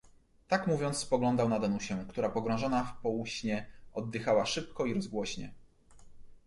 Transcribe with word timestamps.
"Tak 0.47 0.67
mówiąc, 0.67 0.97
spoglądał 0.97 1.49
na 1.49 1.59
Danusię, 1.59 2.05
która 2.09 2.29
pogrążona 2.29 2.83
w 2.83 2.97
półśnie, 3.01 3.65
oddychała 3.93 4.45
szybko 4.45 4.85
i 4.85 4.93
rozgłośnie." 4.93 5.53